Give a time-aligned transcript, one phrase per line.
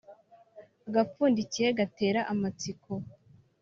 [0.87, 2.91] Agapfundikiye gatera amatsiko.